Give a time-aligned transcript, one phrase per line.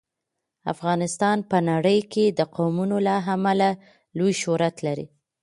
[0.73, 3.69] افغانستان په نړۍ کې د قومونه له امله
[4.17, 5.05] لوی شهرت لري.